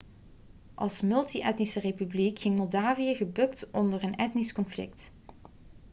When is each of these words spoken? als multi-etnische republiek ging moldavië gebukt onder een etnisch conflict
als 0.73 1.01
multi-etnische 1.01 1.79
republiek 1.79 2.39
ging 2.39 2.57
moldavië 2.57 3.15
gebukt 3.15 3.71
onder 3.71 4.03
een 4.03 4.15
etnisch 4.17 4.53
conflict 4.53 5.13